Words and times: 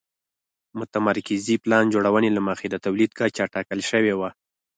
متمرکزې 0.79 1.55
پلان 1.63 1.85
جوړونې 1.93 2.29
له 2.33 2.41
مخې 2.47 2.67
د 2.69 2.75
تولید 2.85 3.11
کچه 3.19 3.43
ټاکل 3.53 3.79
شوې 3.89 4.13
وه. 4.19 4.29